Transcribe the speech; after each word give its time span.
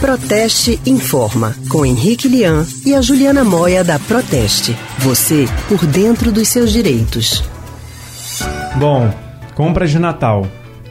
Proteste 0.00 0.80
Informa, 0.86 1.54
com 1.68 1.84
Henrique 1.84 2.26
Lian 2.26 2.64
e 2.86 2.94
a 2.94 3.02
Juliana 3.02 3.44
Moia 3.44 3.84
da 3.84 3.98
Proteste. 3.98 4.74
Você 5.00 5.44
por 5.68 5.84
dentro 5.84 6.32
dos 6.32 6.48
seus 6.48 6.72
direitos. 6.72 7.44
Bom, 8.76 9.12
compras 9.54 9.90
de 9.90 9.98
Natal. 9.98 10.46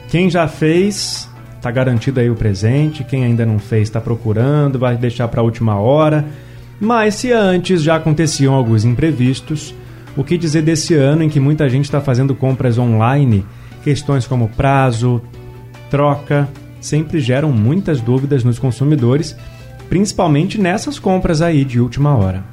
Quem 0.08 0.30
já 0.30 0.46
fez, 0.46 1.28
tá 1.60 1.72
garantido 1.72 2.20
aí 2.20 2.30
o 2.30 2.36
presente. 2.36 3.02
Quem 3.02 3.24
ainda 3.24 3.44
não 3.44 3.58
fez, 3.58 3.88
está 3.88 4.00
procurando, 4.00 4.78
vai 4.78 4.96
deixar 4.96 5.26
para 5.26 5.40
a 5.40 5.44
última 5.44 5.74
hora. 5.74 6.24
Mas 6.78 7.16
se 7.16 7.32
antes 7.32 7.82
já 7.82 7.96
aconteciam 7.96 8.54
alguns 8.54 8.84
imprevistos, 8.84 9.74
o 10.16 10.22
que 10.22 10.38
dizer 10.38 10.62
desse 10.62 10.94
ano 10.94 11.24
em 11.24 11.28
que 11.28 11.40
muita 11.40 11.68
gente 11.68 11.86
está 11.86 12.00
fazendo 12.00 12.32
compras 12.32 12.78
online? 12.78 13.44
Questões 13.82 14.24
como 14.24 14.48
prazo, 14.50 15.20
troca, 15.90 16.48
sempre 16.80 17.20
geram 17.20 17.52
muitas 17.52 18.00
dúvidas 18.00 18.42
nos 18.42 18.58
consumidores, 18.58 19.36
principalmente 19.88 20.60
nessas 20.60 20.98
compras 20.98 21.42
aí 21.42 21.64
de 21.64 21.80
última 21.80 22.16
hora. 22.16 22.44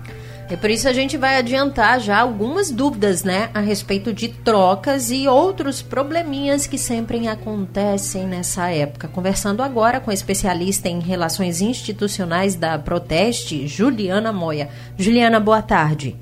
E 0.49 0.55
por 0.55 0.69
isso 0.69 0.87
a 0.87 0.93
gente 0.93 1.17
vai 1.17 1.37
adiantar 1.37 1.99
já 1.99 2.19
algumas 2.19 2.71
dúvidas, 2.71 3.23
né, 3.23 3.49
a 3.53 3.59
respeito 3.59 4.13
de 4.13 4.29
trocas 4.29 5.11
e 5.11 5.27
outros 5.27 5.81
probleminhas 5.81 6.65
que 6.65 6.77
sempre 6.77 7.27
acontecem 7.27 8.25
nessa 8.25 8.69
época. 8.69 9.09
Conversando 9.09 9.61
agora 9.61 9.99
com 9.99 10.09
a 10.09 10.13
especialista 10.13 10.87
em 10.87 10.99
relações 10.99 11.59
institucionais 11.59 12.55
da 12.55 12.79
Proteste, 12.79 13.67
Juliana 13.67 14.31
Moia. 14.31 14.69
Juliana, 14.97 15.39
boa 15.39 15.61
tarde. 15.61 16.15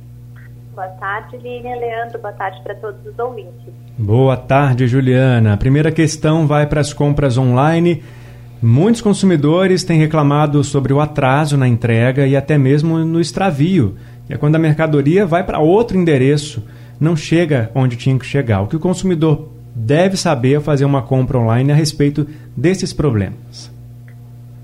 Boa 0.75 0.89
tarde, 0.89 1.37
Lilian 1.37 1.77
Leandro. 1.77 2.19
Boa 2.19 2.33
tarde 2.33 2.61
para 2.61 2.75
todos 2.75 2.99
os 3.05 3.17
ouvintes. 3.17 3.73
Boa 3.97 4.35
tarde, 4.35 4.85
Juliana. 4.87 5.53
A 5.53 5.57
primeira 5.57 5.89
questão 5.89 6.45
vai 6.45 6.67
para 6.67 6.81
as 6.81 6.91
compras 6.91 7.37
online. 7.37 8.03
Muitos 8.61 9.01
consumidores 9.01 9.85
têm 9.85 9.97
reclamado 9.97 10.61
sobre 10.65 10.91
o 10.91 10.99
atraso 10.99 11.55
na 11.55 11.65
entrega 11.65 12.27
e 12.27 12.35
até 12.35 12.57
mesmo 12.57 12.97
no 12.97 13.21
extravio, 13.21 13.95
é 14.29 14.35
quando 14.35 14.55
a 14.55 14.59
mercadoria 14.59 15.25
vai 15.25 15.45
para 15.45 15.59
outro 15.59 15.97
endereço, 15.97 16.61
não 16.99 17.15
chega 17.15 17.71
onde 17.73 17.95
tinha 17.95 18.17
que 18.19 18.25
chegar. 18.25 18.61
O 18.61 18.67
que 18.67 18.75
o 18.75 18.79
consumidor 18.79 19.49
deve 19.73 20.17
saber 20.17 20.55
ao 20.55 20.61
fazer 20.61 20.83
uma 20.83 21.01
compra 21.01 21.37
online 21.37 21.71
a 21.71 21.75
respeito 21.75 22.27
desses 22.55 22.91
problemas? 22.91 23.74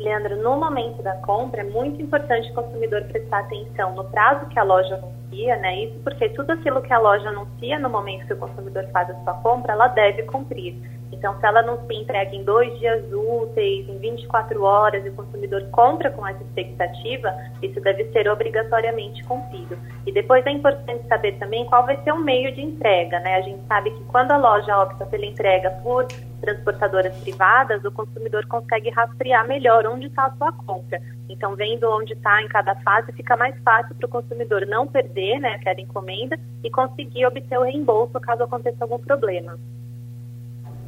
Leandro, 0.02 0.36
no 0.38 0.58
momento 0.58 1.02
da 1.04 1.16
compra 1.18 1.62
é 1.62 1.64
muito 1.64 2.02
importante 2.02 2.50
o 2.52 2.56
consumidor 2.56 3.04
prestar 3.04 3.40
atenção 3.40 3.94
no 3.94 4.04
prazo 4.06 4.48
que 4.50 4.60
a 4.60 4.64
loja 4.64 4.96
anuncia, 4.96 5.56
né? 5.58 5.84
Isso 5.84 6.00
porque 6.04 6.30
tudo 6.30 6.52
aquilo 6.52 6.82
que 6.82 6.92
a 6.92 7.00
loja 7.00 7.30
anuncia 7.30 7.78
no 7.78 7.90
momento 7.90 8.26
que 8.26 8.34
o 8.34 8.38
consumidor 8.38 8.88
faz 8.92 9.10
a 9.10 9.24
sua 9.24 9.34
compra, 9.36 9.74
ela 9.74 9.88
deve 9.90 10.24
cumprir. 10.24 10.76
Então, 11.12 11.38
se 11.40 11.46
ela 11.46 11.60
anuncia 11.60 12.00
entrega 12.00 12.36
em 12.36 12.44
dois 12.44 12.78
dias 12.80 13.04
úteis, 13.12 13.88
em 13.88 13.98
24 13.98 14.64
horas, 14.64 15.06
e 15.06 15.10
o 15.10 15.14
consumidor 15.14 15.64
compra 15.72 16.10
com 16.10 16.26
essa 16.26 16.42
expectativa, 16.44 17.34
isso 17.62 17.80
deve 17.82 18.06
ser 18.12 18.30
obrigatoriamente 18.30 19.24
cumprido. 19.26 19.78
E 20.06 20.12
depois 20.12 20.46
é 20.46 20.52
importante 20.52 21.08
saber 21.08 21.34
também 21.34 21.66
qual 21.66 21.86
vai 21.86 22.02
ser 22.04 22.12
o 22.12 22.20
meio 22.20 22.54
de 22.54 22.62
entrega, 22.62 23.20
né? 23.20 23.36
A 23.36 23.42
gente 23.42 23.62
sabe 23.68 23.92
que 23.92 24.04
quando 24.06 24.32
a 24.32 24.38
loja 24.38 24.82
opta 24.82 25.06
pela 25.06 25.26
entrega 25.26 25.70
por 25.84 26.08
transportadoras 26.42 27.16
privadas, 27.18 27.84
o 27.86 27.92
consumidor 27.92 28.46
consegue 28.48 28.90
rastrear 28.90 29.48
melhor 29.48 29.86
onde 29.86 30.08
está 30.08 30.26
a 30.26 30.32
sua 30.32 30.52
compra. 30.52 31.00
Então, 31.30 31.56
vendo 31.56 31.90
onde 31.90 32.14
está 32.14 32.42
em 32.42 32.48
cada 32.48 32.76
fase, 32.78 33.12
fica 33.12 33.38
mais 33.38 33.56
fácil 33.64 33.96
para 33.96 34.08
o 34.08 34.10
consumidor 34.10 34.66
não 34.66 34.88
perder 34.88 35.40
né, 35.40 35.56
aquela 35.56 35.80
encomenda 35.80 36.40
e 36.64 36.70
conseguir 36.70 37.26
obter 37.26 37.60
o 37.60 37.64
reembolso 37.64 38.20
caso 38.20 38.44
aconteça 38.44 38.84
algum 38.84 38.98
problema. 38.98 39.58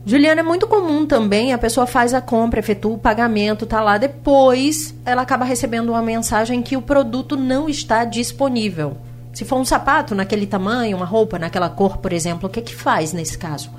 Juliana, 0.06 0.42
é 0.42 0.44
muito 0.44 0.68
comum 0.68 1.06
também, 1.06 1.54
a 1.54 1.58
pessoa 1.58 1.88
faz 1.88 2.14
a 2.14 2.22
compra, 2.22 2.60
efetua 2.60 2.94
o 2.94 2.98
pagamento, 2.98 3.66
tá 3.66 3.82
lá, 3.82 3.98
depois 3.98 4.94
ela 5.06 5.22
acaba 5.22 5.46
recebendo 5.46 5.90
uma 5.90 6.02
mensagem 6.02 6.62
que 6.62 6.76
o 6.76 6.82
produto 6.82 7.38
não 7.38 7.70
está 7.70 8.04
disponível. 8.04 8.98
Se 9.32 9.46
for 9.46 9.58
um 9.58 9.66
sapato 9.66 10.14
naquele 10.14 10.46
tamanho, 10.46 10.98
uma 10.98 11.06
roupa 11.06 11.40
naquela 11.40 11.70
cor, 11.70 11.98
por 11.98 12.12
exemplo, 12.12 12.50
o 12.50 12.52
que 12.52 12.62
que 12.62 12.76
faz 12.76 13.14
nesse 13.14 13.38
caso? 13.38 13.72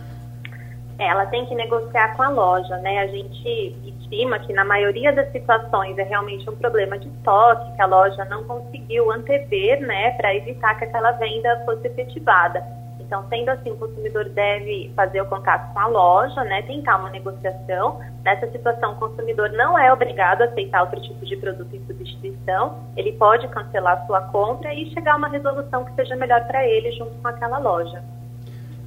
ela 0.98 1.26
tem 1.26 1.44
que 1.46 1.54
negociar 1.54 2.16
com 2.16 2.22
a 2.22 2.28
loja, 2.28 2.76
né? 2.78 3.00
A 3.00 3.06
gente 3.06 3.76
estima 3.84 4.38
que 4.38 4.52
na 4.52 4.64
maioria 4.64 5.12
das 5.12 5.30
situações 5.32 5.98
é 5.98 6.02
realmente 6.02 6.48
um 6.48 6.56
problema 6.56 6.98
de 6.98 7.08
estoque, 7.08 7.74
que 7.74 7.82
a 7.82 7.86
loja 7.86 8.24
não 8.26 8.44
conseguiu 8.44 9.10
antever, 9.10 9.80
né, 9.80 10.12
para 10.12 10.34
evitar 10.34 10.74
que 10.78 10.84
aquela 10.84 11.12
venda 11.12 11.62
fosse 11.64 11.86
efetivada. 11.88 12.64
Então, 13.00 13.24
sendo 13.28 13.50
assim, 13.50 13.70
o 13.70 13.76
consumidor 13.76 14.28
deve 14.30 14.92
fazer 14.96 15.20
o 15.20 15.26
contato 15.26 15.72
com 15.72 15.78
a 15.78 15.86
loja, 15.86 16.42
né, 16.44 16.62
tentar 16.62 16.98
uma 16.98 17.10
negociação. 17.10 18.00
Nessa 18.24 18.50
situação, 18.50 18.92
o 18.92 18.96
consumidor 18.96 19.50
não 19.52 19.78
é 19.78 19.92
obrigado 19.92 20.42
a 20.42 20.44
aceitar 20.46 20.82
outro 20.82 21.00
tipo 21.02 21.24
de 21.24 21.36
produto 21.36 21.74
em 21.74 21.84
substituição. 21.86 22.78
Ele 22.96 23.12
pode 23.12 23.46
cancelar 23.48 24.06
sua 24.06 24.22
compra 24.22 24.72
e 24.72 24.90
chegar 24.92 25.14
a 25.14 25.16
uma 25.16 25.28
resolução 25.28 25.84
que 25.84 25.94
seja 25.94 26.16
melhor 26.16 26.44
para 26.46 26.66
ele 26.66 26.92
junto 26.92 27.14
com 27.20 27.28
aquela 27.28 27.58
loja. 27.58 28.02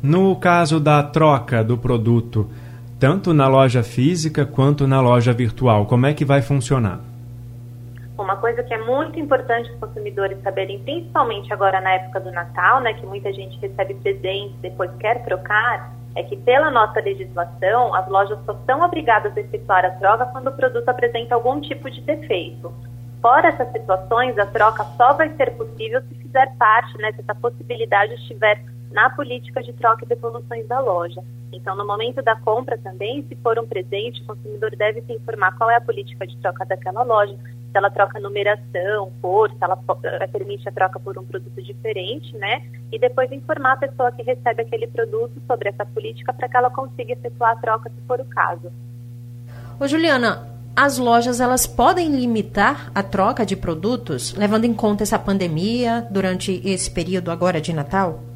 No 0.02 0.36
caso 0.36 0.80
da 0.80 1.04
troca 1.04 1.64
do 1.64 1.78
produto, 1.78 2.50
tanto 3.00 3.34
na 3.34 3.48
loja 3.48 3.84
física 3.84 4.46
quanto 4.46 4.88
na 4.88 5.02
loja 5.02 5.34
virtual, 5.34 5.86
como 5.86 6.06
é 6.06 6.14
que 6.14 6.26
vai 6.26 6.42
funcionar? 6.42 7.00
Uma 8.38 8.42
coisa 8.42 8.62
que 8.62 8.72
é 8.72 8.78
muito 8.78 9.20
importante 9.20 9.72
os 9.72 9.80
consumidores 9.80 10.40
saberem, 10.44 10.78
principalmente 10.84 11.52
agora 11.52 11.82
na 11.82 11.94
época 11.94 12.20
do 12.20 12.32
Natal, 12.32 12.80
né, 12.82 12.94
que 12.94 13.04
muita 13.04 13.34
gente 13.34 13.58
recebe 13.58 13.96
presentes 13.96 14.56
depois 14.62 14.92
quer 15.00 15.24
trocar, 15.24 15.92
é 16.16 16.22
que 16.22 16.38
pela 16.38 16.70
nossa 16.70 17.00
legislação, 17.00 17.96
as 17.96 18.08
lojas 18.08 18.38
só 18.46 18.56
são 18.68 18.82
obrigadas 18.82 19.36
a 19.36 19.40
efetuar 19.40 19.84
a 19.84 19.90
troca 19.90 20.28
quando 20.28 20.50
o 20.50 20.56
produto 20.56 20.88
apresenta 20.88 21.34
algum 21.34 21.60
tipo 21.60 21.90
de 21.90 22.00
defeito. 22.02 22.72
Fora 23.24 23.48
essas 23.48 23.72
situações, 23.72 24.38
a 24.38 24.46
troca 24.46 24.84
só 24.96 25.14
vai 25.14 25.36
ser 25.36 25.58
possível 25.58 26.00
se 26.04 26.14
fizer 26.14 26.56
parte, 26.60 26.96
né, 27.00 27.12
se 27.14 27.22
essa 27.22 27.34
possibilidade 27.34 28.14
estiver 28.14 28.64
na 28.92 29.10
política 29.10 29.64
de 29.64 29.74
troca 29.74 30.06
e 30.06 30.08
devoluções 30.08 30.68
da 30.68 30.80
loja. 30.80 31.24
Então, 31.52 31.76
no 31.76 31.88
momento 31.88 32.22
da 32.22 32.36
compra 32.36 32.78
também, 32.78 33.26
se 33.28 33.36
for 33.38 33.58
um 33.58 33.66
presente, 33.66 34.22
o 34.22 34.26
consumidor 34.28 34.76
deve 34.76 35.02
se 35.02 35.14
informar 35.14 35.58
qual 35.58 35.72
é 35.72 35.76
a 35.76 35.82
política 35.82 36.28
de 36.28 36.38
troca 36.38 36.66
daquela 36.66 37.02
loja, 37.02 37.36
ela 37.78 37.90
troca 37.90 38.20
numeração, 38.20 39.12
cor, 39.22 39.50
se 39.50 39.58
ela 39.62 39.80
eh, 40.04 40.28
permite 40.28 40.68
a 40.68 40.72
troca 40.72 41.00
por 41.00 41.18
um 41.18 41.26
produto 41.26 41.62
diferente, 41.62 42.36
né? 42.38 42.64
E 42.92 43.00
depois 43.00 43.32
informar 43.32 43.74
a 43.74 43.78
pessoa 43.78 44.12
que 44.12 44.24
recebe 44.24 44.64
aquele 44.64 44.88
produto 44.88 45.34
sobre 45.48 45.70
essa 45.70 45.86
política 45.86 46.34
para 46.34 46.50
que 46.50 46.58
ela 46.58 46.70
consiga 46.70 47.14
efetuar 47.14 47.52
a 47.52 47.62
troca 47.62 47.90
se 47.90 48.02
for 48.08 48.20
o 48.20 48.26
caso. 48.26 48.72
Ô 49.80 49.88
Juliana, 49.88 50.48
as 50.76 50.98
lojas 50.98 51.40
elas 51.40 51.66
podem 51.66 52.10
limitar 52.10 52.92
a 52.94 53.02
troca 53.02 53.46
de 53.46 53.56
produtos, 53.56 54.34
levando 54.34 54.66
em 54.66 54.74
conta 54.74 55.04
essa 55.04 55.18
pandemia 55.18 56.06
durante 56.12 56.62
esse 56.64 56.90
período 56.90 57.32
agora 57.32 57.60
de 57.60 57.74
Natal? 57.74 58.27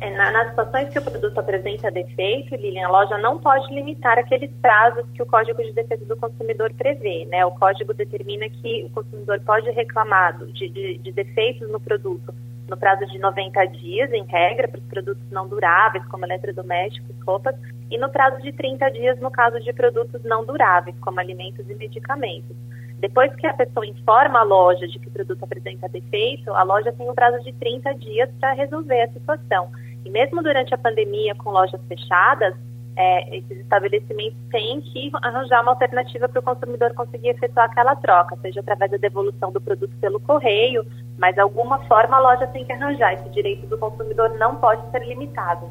É, 0.00 0.10
na, 0.10 0.30
nas 0.30 0.48
situações 0.48 0.88
que 0.88 0.98
o 0.98 1.02
produto 1.02 1.38
apresenta 1.38 1.90
defeito, 1.90 2.54
Lilian, 2.56 2.86
a 2.86 2.90
loja 2.90 3.18
não 3.18 3.38
pode 3.38 3.72
limitar 3.72 4.18
aqueles 4.18 4.50
prazos 4.62 5.04
que 5.12 5.22
o 5.22 5.26
Código 5.26 5.62
de 5.62 5.72
Defesa 5.72 6.04
do 6.06 6.16
Consumidor 6.16 6.72
prevê. 6.72 7.26
Né? 7.26 7.44
O 7.44 7.50
código 7.50 7.92
determina 7.92 8.48
que 8.48 8.84
o 8.84 8.90
consumidor 8.90 9.40
pode 9.40 9.70
reclamar 9.70 10.38
de, 10.38 10.68
de, 10.70 10.98
de 10.98 11.12
defeitos 11.12 11.70
no 11.70 11.78
produto 11.78 12.34
no 12.70 12.76
prazo 12.76 13.04
de 13.06 13.18
90 13.18 13.64
dias, 13.66 14.12
em 14.12 14.24
regra, 14.24 14.68
para 14.68 14.78
os 14.78 14.86
produtos 14.86 15.28
não 15.30 15.48
duráveis, 15.48 16.06
como 16.06 16.24
eletrodomésticos, 16.24 17.16
roupas, 17.26 17.56
e 17.90 17.98
no 17.98 18.08
prazo 18.08 18.40
de 18.40 18.52
30 18.52 18.88
dias, 18.92 19.20
no 19.20 19.30
caso 19.30 19.58
de 19.58 19.72
produtos 19.72 20.22
não 20.22 20.44
duráveis, 20.44 20.96
como 21.00 21.18
alimentos 21.18 21.68
e 21.68 21.74
medicamentos. 21.74 22.56
Depois 23.00 23.34
que 23.34 23.46
a 23.46 23.54
pessoa 23.54 23.84
informa 23.84 24.40
a 24.40 24.44
loja 24.44 24.86
de 24.86 24.98
que 24.98 25.08
o 25.08 25.10
produto 25.10 25.42
apresenta 25.42 25.88
defeito, 25.88 26.52
a 26.52 26.62
loja 26.62 26.92
tem 26.92 27.10
um 27.10 27.14
prazo 27.14 27.42
de 27.42 27.52
30 27.54 27.94
dias 27.94 28.30
para 28.38 28.52
resolver 28.52 29.02
a 29.02 29.12
situação. 29.12 29.68
E 30.04 30.10
mesmo 30.10 30.42
durante 30.42 30.74
a 30.74 30.78
pandemia, 30.78 31.34
com 31.34 31.50
lojas 31.50 31.80
fechadas, 31.88 32.54
é, 32.96 33.36
esses 33.38 33.58
estabelecimentos 33.58 34.36
têm 34.50 34.80
que 34.80 35.10
arranjar 35.22 35.62
uma 35.62 35.72
alternativa 35.72 36.28
para 36.28 36.40
o 36.40 36.42
consumidor 36.42 36.92
conseguir 36.94 37.28
efetuar 37.28 37.66
aquela 37.66 37.96
troca, 37.96 38.36
seja 38.42 38.60
através 38.60 38.90
da 38.90 38.96
devolução 38.96 39.52
do 39.52 39.60
produto 39.60 39.92
pelo 40.00 40.20
correio, 40.20 40.84
mas 41.16 41.34
de 41.34 41.40
alguma 41.40 41.78
forma 41.86 42.16
a 42.16 42.20
loja 42.20 42.46
tem 42.48 42.64
que 42.64 42.72
arranjar. 42.72 43.14
Esse 43.14 43.28
direito 43.30 43.66
do 43.66 43.78
consumidor 43.78 44.30
não 44.38 44.56
pode 44.56 44.82
ser 44.90 45.06
limitado. 45.06 45.66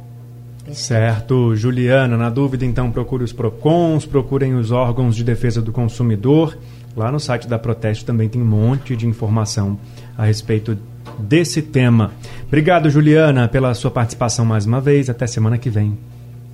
Certo, 0.71 1.56
Juliana. 1.56 2.15
Na 2.15 2.30
dúvida, 2.30 2.65
então, 2.65 2.92
procure 2.92 3.24
os 3.24 3.33
PROCONs, 3.33 4.06
procurem 4.06 4.56
os 4.56 4.71
órgãos 4.71 5.15
de 5.15 5.24
defesa 5.24 5.62
do 5.62 5.71
consumidor. 5.71 6.57
Lá 6.95 7.12
no 7.12 7.19
site 7.19 7.48
da 7.48 7.57
Proteste 7.57 8.06
também 8.06 8.27
tem 8.30 8.42
um 8.42 8.45
monte 8.45 8.95
de 8.95 9.07
informação 9.07 9.80
a 10.18 10.25
respeito 10.25 10.77
desse 11.18 11.62
tema. 11.62 12.12
Obrigado, 12.50 12.90
Juliana, 12.90 13.48
pela 13.48 13.75
sua 13.75 13.92
participação 13.92 14.44
mais 14.44 14.66
uma 14.66 14.81
vez. 14.81 15.07
Até 15.07 15.28
semana 15.28 15.56
que 15.56 15.69
vem. 15.69 15.96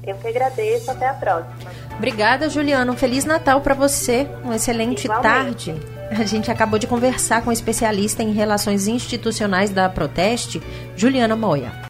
Eu 0.06 0.16
que 0.18 0.28
agradeço. 0.28 0.92
Até 0.92 1.08
a 1.08 1.14
próxima. 1.14 1.56
Obrigada, 1.98 2.50
Juliana. 2.50 2.92
Um 2.92 2.98
Feliz 2.98 3.24
Natal 3.24 3.62
para 3.62 3.74
você. 3.74 4.28
Uma 4.44 4.58
excelente 4.58 5.06
Igualmente. 5.06 5.72
tarde. 5.72 5.76
A 6.12 6.26
gente 6.26 6.52
acabou 6.52 6.78
de 6.78 6.86
conversar 6.86 7.42
com 7.42 7.50
a 7.50 7.54
especialista 7.54 8.22
em 8.22 8.34
relações 8.34 8.88
institucionais 8.90 9.70
da 9.70 9.88
Proteste, 9.88 10.62
Juliana 10.98 11.36
Moia. 11.36 11.72